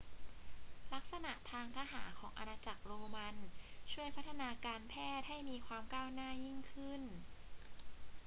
[0.93, 3.35] ลักษณะทางทหารของอาณาจักรโรมัน
[3.91, 7.01] ช่วยพัฒนาการแพทย์ให้มีความก้าวหน้ายิ่งขึ้น